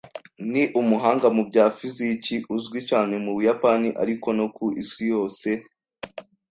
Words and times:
Ni 0.51 0.63
umuhanga 0.81 1.27
mu 1.35 1.43
bya 1.49 1.65
fiziki 1.77 2.35
uzwi 2.55 2.79
cyane 2.89 3.13
mu 3.23 3.31
Buyapani, 3.35 3.89
ariko 4.03 4.27
no 4.37 4.45
ku 4.55 4.65
isi 4.83 5.03
yose. 5.13 5.49